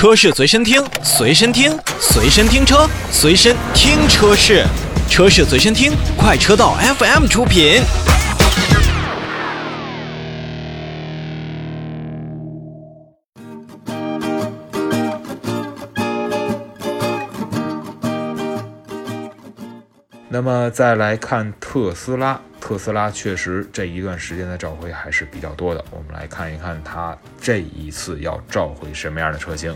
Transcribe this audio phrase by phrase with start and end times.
[0.00, 4.64] 车市随身听，随身听，随身听车，随身听车市，
[5.10, 7.82] 车市随身听，快车道 FM 出品。
[20.30, 25.84] 那么再来看特斯拉，特斯拉确实这一段时间的召回还是比较多的。
[25.90, 29.74] 我们来看一看它这一次要召回什么样的车型。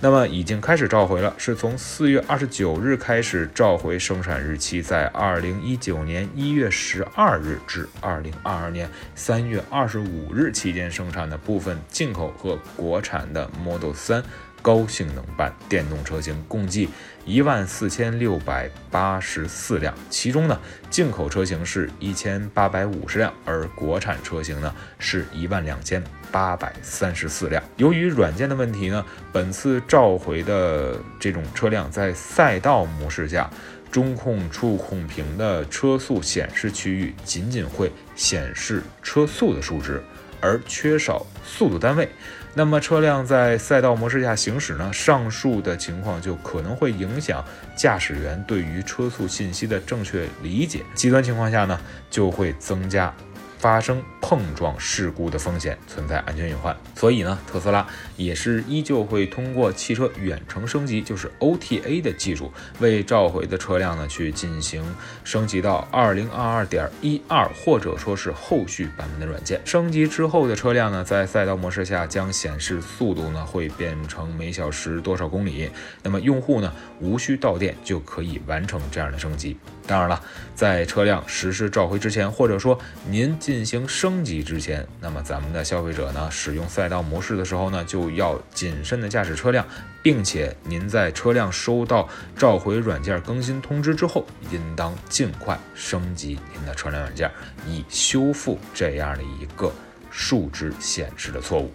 [0.00, 14.22] 那么已经开始召回了，是从四月二十九日开始召回生产日期在二零一九年一月十二日至二零二二年三月二十五日期间生产的部分进口和国产的 Model 三。
[14.62, 16.88] 高性能版电动车型共计
[17.24, 20.58] 一万四千六百八十四辆，其中呢，
[20.88, 27.62] 进口车型是一千八百五十辆，而国产车型呢是一万两千八百三十四辆。
[27.76, 33.50] 由于软件的问题呢，本次召回的这种车辆在赛道模式下，
[33.90, 40.02] 中控触控屏的车速显示区域仅仅会显示车速的数值。
[40.40, 42.08] 而缺少速度单位，
[42.54, 44.92] 那么车辆在赛道模式下行驶呢？
[44.92, 47.44] 上述的情况就可能会影响
[47.76, 51.78] 驾驶员对于车速信息的正确理解，极端情况下呢，
[52.10, 53.14] 就会增加。
[53.58, 64.84] 发生碰撞事故的风险存在安全隐患，所以呢，特斯拉也是依旧会通过汽车远程升级，就是 OTA 的技术，为召回的车辆呢去进行
[65.24, 69.60] 升级到二零二二点一二或者说是后续版本的软件。
[69.64, 75.68] 升级之后的车辆呢，在赛道模式下将显示速度呢会变成每小时多少公里，
[76.02, 79.56] 那么用户呢无需到店就可以完成这样的升级。
[79.88, 80.22] 当然了，
[80.54, 89.66] 在车辆实施召回之前，或者说您进行升级之前，那么咱们的消费者呢，使用赛道模式的时候呢，就要谨慎的驾驶车辆，
[90.02, 97.30] 并且您在车辆收到召回软件更新通知之后，应当尽快升级您的车辆软件，
[97.66, 99.72] 以修复这样的一个
[100.10, 101.72] 数值显示的错误。